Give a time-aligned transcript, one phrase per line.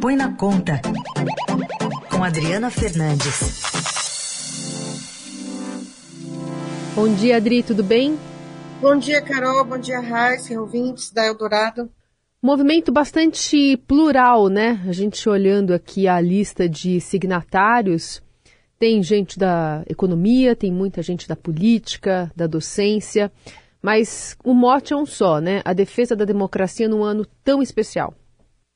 [0.00, 0.80] Põe na Conta,
[2.10, 3.60] com Adriana Fernandes.
[6.94, 8.18] Bom dia, Adri, tudo bem?
[8.80, 9.62] Bom dia, Carol.
[9.62, 11.90] Bom dia, Raíssa, ouvintes da Eldorado.
[12.42, 14.80] Movimento bastante plural, né?
[14.88, 18.22] A gente olhando aqui a lista de signatários,
[18.78, 23.30] tem gente da economia, tem muita gente da política, da docência,
[23.82, 25.60] mas o mote é um só, né?
[25.62, 28.14] A defesa da democracia num ano tão especial.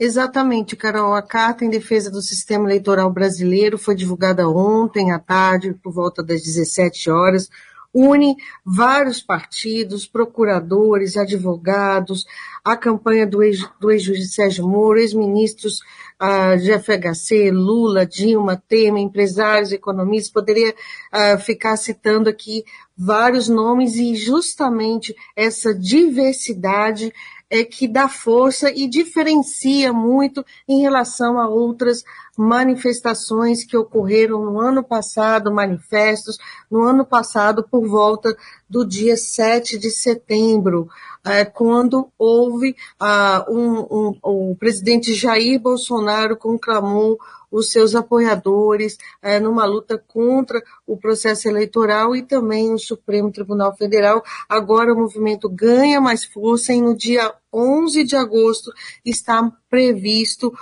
[0.00, 1.12] Exatamente, Carol.
[1.12, 6.22] A Carta em Defesa do Sistema Eleitoral Brasileiro foi divulgada ontem à tarde, por volta
[6.22, 7.50] das 17 horas.
[7.92, 12.24] Une vários partidos, procuradores, advogados,
[12.64, 15.80] a campanha do ex-juiz Sérgio Moro, ex-ministros
[16.18, 20.32] uh, de FHC, Lula, Dilma, Temer, empresários, economistas.
[20.32, 22.64] Poderia uh, ficar citando aqui
[22.96, 27.12] vários nomes e justamente essa diversidade
[27.50, 32.04] é que dá força e diferencia muito em relação a outras
[32.38, 36.38] manifestações que ocorreram no ano passado, manifestos,
[36.70, 38.34] no ano passado por volta
[38.68, 40.88] do dia 7 de setembro,
[41.24, 47.18] é, quando houve ah, um, um, o presidente Jair Bolsonaro conclamou
[47.50, 53.74] os seus apoiadores é, numa luta contra o processo eleitoral e também o Supremo Tribunal
[53.76, 54.22] Federal.
[54.48, 58.72] Agora o movimento ganha mais força e no dia 11 de agosto
[59.04, 60.52] está previsto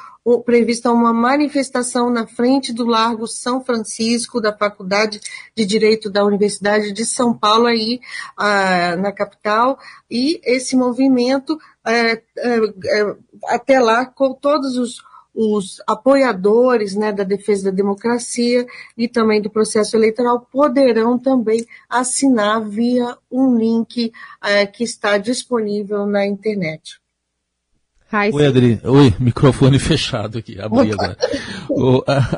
[0.45, 5.21] prevista uma manifestação na frente do Largo São Francisco da Faculdade
[5.57, 7.99] de Direito da Universidade de São Paulo aí
[8.37, 9.79] ah, na capital
[10.11, 12.21] e esse movimento é, é,
[13.47, 15.08] até lá com todos os
[15.41, 22.61] os apoiadores né, da defesa da democracia e também do processo eleitoral poderão também assinar
[22.69, 27.01] via um link é, que está disponível na internet.
[28.11, 28.81] Oi, Adri.
[28.85, 31.17] Oi, microfone fechado aqui, abri agora.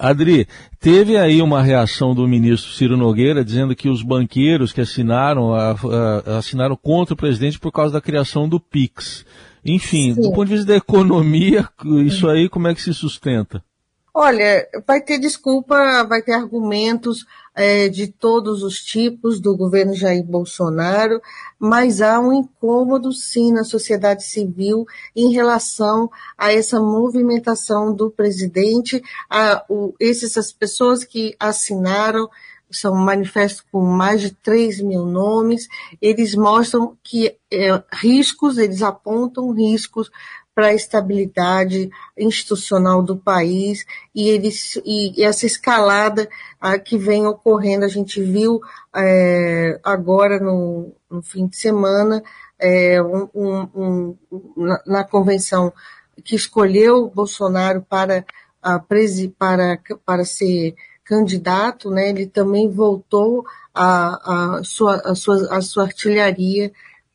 [0.01, 0.49] Adri,
[0.81, 5.71] teve aí uma reação do ministro Ciro Nogueira dizendo que os banqueiros que assinaram, a,
[5.71, 9.25] a, assinaram contra o presidente por causa da criação do PIX.
[9.65, 10.21] Enfim, Sim.
[10.21, 11.69] do ponto de vista da economia,
[12.05, 13.63] isso aí como é que se sustenta?
[14.13, 17.25] Olha, vai ter desculpa, vai ter argumentos
[17.55, 21.21] é, de todos os tipos do governo Jair Bolsonaro,
[21.59, 29.03] mas há um incômodo sim na sociedade civil em relação a essa movimentação do presidente,
[29.29, 32.29] a o, essas pessoas que assinaram
[32.71, 35.69] são manifestos com mais de 3 mil nomes,
[36.01, 40.11] eles mostram que é, riscos, eles apontam riscos
[40.61, 46.29] para a estabilidade institucional do país e, eles, e essa escalada
[46.61, 48.61] ah, que vem ocorrendo, a gente viu
[48.95, 52.23] é, agora no, no, fim de semana
[52.59, 54.17] é, um, um, um,
[54.55, 55.73] na, na, convenção
[56.23, 58.23] que escolheu Bolsonaro para,
[58.63, 58.79] a,
[59.39, 65.85] para, para ser candidato, né, ele também voltou a, a, sua, a, sua, a sua
[65.85, 66.71] artilharia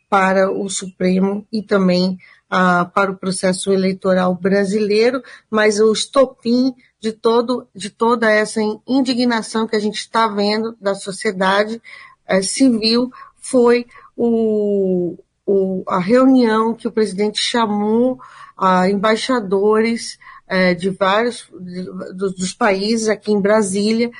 [0.09, 2.17] para o Supremo e também
[2.50, 9.67] a, para o processo eleitoral brasileiro, mas o estopim de, todo, de toda essa indignação
[9.67, 11.81] que a gente está vendo da sociedade
[12.25, 13.85] é, civil foi
[14.16, 18.19] o, o, a reunião que o presidente chamou
[18.57, 20.17] a embaixadores
[20.47, 21.83] é, de vários de,
[22.13, 24.12] dos países aqui em Brasília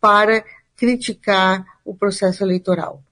[0.00, 0.44] para
[0.76, 3.02] criticar o processo eleitoral,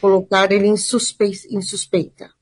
[0.00, 2.37] colocar ele em suspeita.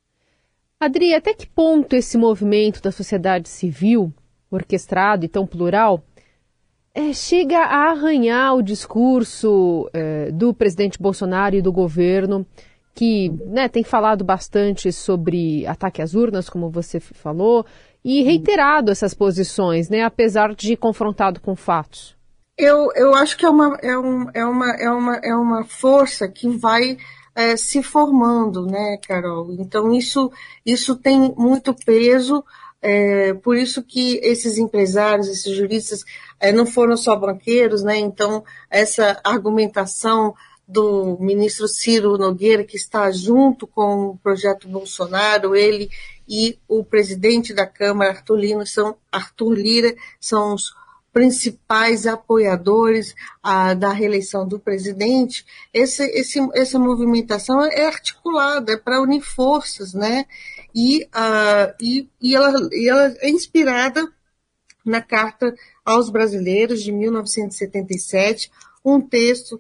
[0.79, 4.13] Adri, até que ponto esse movimento da sociedade civil,
[4.51, 6.05] orquestrado e tão plural,
[6.95, 12.47] é, chega a arranhar o discurso é, do presidente Bolsonaro e do governo,
[12.95, 17.65] que né, tem falado bastante sobre ataque às urnas, como você falou,
[18.05, 22.17] e reiterado essas posições, né, apesar de confrontado com fatos?
[22.59, 26.27] Eu, eu acho que é uma, é, um, é, uma, é, uma, é uma força
[26.29, 26.97] que vai
[27.37, 29.53] é, se formando, né, Carol?
[29.53, 30.33] Então, isso,
[30.65, 32.43] isso tem muito peso,
[32.81, 36.03] é, por isso que esses empresários, esses juristas,
[36.41, 37.99] é, não foram só banqueiros, né?
[37.99, 40.35] Então, essa argumentação
[40.67, 45.91] do ministro Ciro Nogueira, que está junto com o projeto Bolsonaro, ele
[46.27, 50.73] e o presidente da Câmara, Arthur Lira, são, Arthur Lira, são os
[51.17, 59.01] principais apoiadores ah, da reeleição do presidente, esse, esse, essa movimentação é articulada, é para
[59.01, 60.27] unir forças, né?
[60.75, 64.07] E, ah, e, e, ela, e ela é inspirada
[64.85, 68.51] na Carta aos Brasileiros de 1977,
[68.85, 69.59] um texto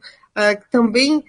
[0.71, 1.25] também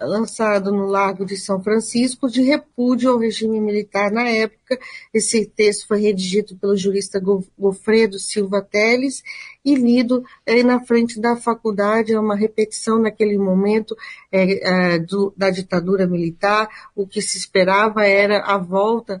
[0.00, 4.78] lançado no Largo de São Francisco, de repúdio ao regime militar na época.
[5.14, 7.20] Esse texto foi redigido pelo jurista
[7.56, 9.22] Gofredo Silva Teles
[9.64, 10.22] e lido
[10.64, 13.96] na frente da faculdade, é uma repetição naquele momento
[15.08, 16.68] do, da ditadura militar.
[16.94, 19.20] O que se esperava era a volta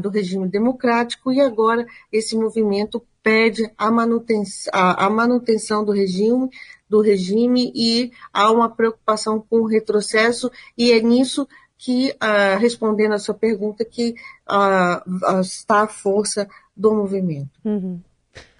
[0.00, 6.50] do regime democrático e agora esse movimento pede a manutenção, a manutenção do regime,
[6.92, 11.48] do regime e há uma preocupação com o retrocesso e é nisso
[11.78, 14.14] que, uh, respondendo a sua pergunta, que
[14.46, 16.46] uh, está a força
[16.76, 17.48] do movimento.
[17.64, 17.98] Uhum.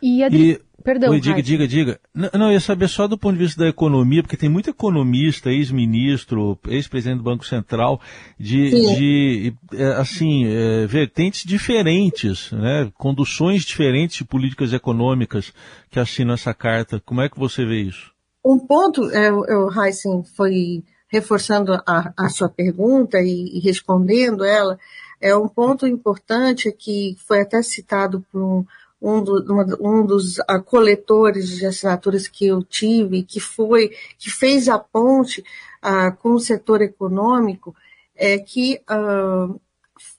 [0.01, 0.53] E, Adri...
[0.53, 2.01] e Perdão, Oi, diga, diga, diga.
[2.13, 4.69] Não, não, eu ia saber só do ponto de vista da economia, porque tem muito
[4.69, 8.01] economista, ex-ministro, ex-presidente do Banco Central,
[8.39, 15.53] de, de é, assim, é, vertentes diferentes, né, conduções diferentes de políticas econômicas
[15.89, 17.01] que assinam essa carta.
[17.05, 18.12] Como é que você vê isso?
[18.45, 24.79] Um ponto, é, o Heisen foi reforçando a, a sua pergunta e, e respondendo ela,
[25.21, 28.65] é um ponto importante que foi até citado por um
[29.03, 29.45] um, do,
[29.81, 35.41] um dos uh, coletores de assinaturas que eu tive, que foi, que fez a ponte
[35.83, 37.75] uh, com o setor econômico,
[38.15, 39.61] é que uh,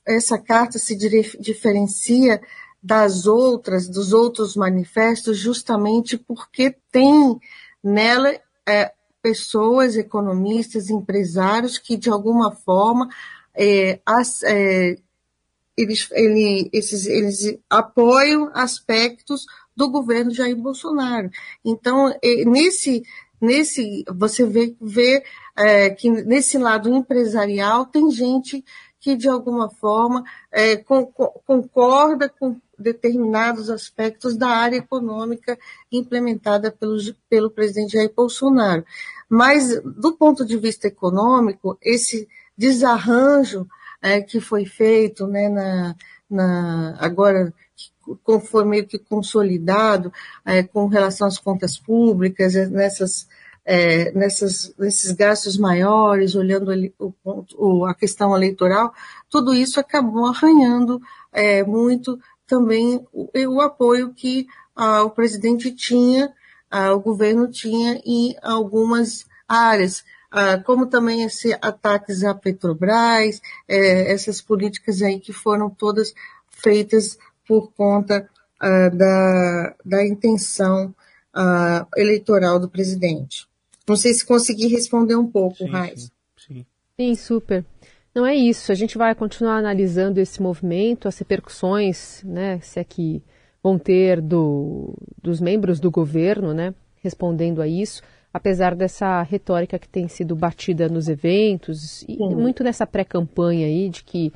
[0.06, 0.94] essa carta se
[1.40, 2.40] diferencia
[2.82, 7.40] das outras, dos outros manifestos, justamente porque tem
[7.84, 8.34] nela
[8.66, 8.92] é,
[9.22, 13.08] pessoas, economistas, empresários que, de alguma forma,
[13.54, 14.96] é, as, é,
[15.76, 19.46] eles, ele, esses, eles apoiam aspectos
[19.76, 21.30] do governo Jair Bolsonaro.
[21.64, 22.14] Então,
[22.46, 23.02] nesse,
[23.40, 25.22] nesse você vê, vê
[25.56, 28.64] é, que nesse lado empresarial tem gente
[29.00, 35.58] que, de alguma forma, é, concorda com determinados aspectos da área econômica
[35.90, 36.96] implementada pelo,
[37.28, 38.84] pelo presidente Jair Bolsonaro.
[39.28, 43.66] Mas, do ponto de vista econômico, esse desarranjo
[44.02, 45.96] é, que foi feito né, na,
[46.30, 47.52] na, agora
[48.48, 50.12] foi meio que consolidado
[50.44, 53.26] é, com relação às contas públicas, é, nessas,
[53.64, 57.14] é, nessas, nesses gastos maiores, olhando o,
[57.56, 58.92] o, a questão eleitoral,
[59.30, 61.00] tudo isso acabou arranhando
[61.32, 66.32] é, muito também o, o apoio que ah, o presidente tinha,
[66.70, 70.04] ah, o governo tinha em algumas áreas.
[70.30, 76.12] Ah, como também esses ataques à Petrobras, é, essas políticas aí que foram todas
[76.48, 80.94] feitas por conta ah, da, da intenção
[81.32, 83.46] ah, eleitoral do presidente.
[83.86, 86.10] Não sei se consegui responder um pouco, Raiz.
[86.36, 87.64] Sim, sim, super.
[88.14, 88.70] Não é isso.
[88.70, 93.22] A gente vai continuar analisando esse movimento, as repercussões, né, se é que
[93.62, 98.02] vão ter do, dos membros do governo, né, respondendo a isso
[98.34, 102.34] apesar dessa retórica que tem sido batida nos eventos e Sim.
[102.34, 104.32] muito nessa pré-campanha aí de que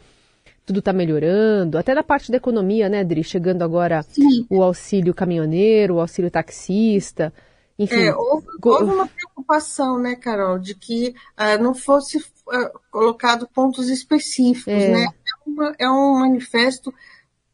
[0.65, 3.25] tudo está melhorando, até da parte da economia, né, Adri?
[3.25, 4.47] Chegando agora Sim.
[4.49, 7.33] o auxílio caminhoneiro, o auxílio taxista,
[7.79, 8.07] enfim.
[8.07, 13.89] É, houve, houve, uma preocupação, né, Carol, de que uh, não fosse uh, colocado pontos
[13.89, 14.89] específicos, é.
[14.89, 15.05] né?
[15.07, 16.93] É, uma, é um manifesto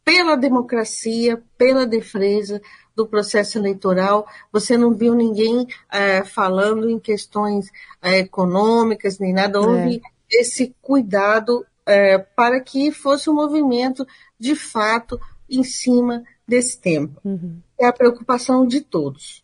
[0.05, 2.61] pela democracia, pela defesa
[2.95, 4.27] do processo eleitoral.
[4.53, 7.71] Você não viu ninguém é, falando em questões
[8.01, 9.61] é, econômicas nem nada.
[9.61, 10.41] Houve é.
[10.41, 14.07] esse cuidado é, para que fosse um movimento
[14.39, 17.11] de fato em cima desse tema.
[17.25, 17.59] Uhum.
[17.79, 19.44] É a preocupação de todos.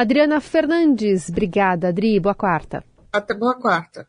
[0.00, 2.18] Adriana Fernandes, obrigada, Adri.
[2.18, 2.82] Boa quarta.
[3.12, 4.08] Até boa quarta.